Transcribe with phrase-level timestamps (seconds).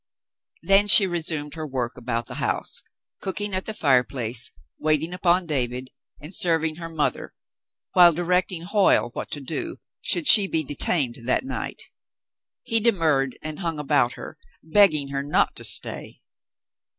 [0.63, 2.81] Then she resumed her work about the house,
[3.21, 7.35] cooking at the fireplace, waiting upon David, and serving her mother,
[7.93, 11.83] while directing Hoyle what to do, should she be detained that night.
[12.63, 16.19] He demurred and hung about her, begging her not to stay.